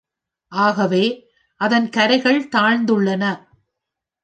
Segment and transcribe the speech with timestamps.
[0.47, 1.29] ஆகவே,
[1.55, 3.47] அதன் கரைகள் தாழ்ந்துள்ளன.